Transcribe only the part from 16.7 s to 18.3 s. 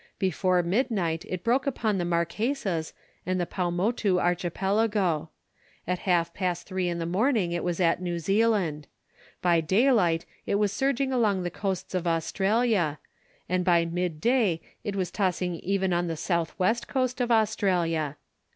coast of Australia.